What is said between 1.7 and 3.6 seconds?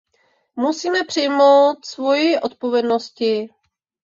svoji odpovědnosti.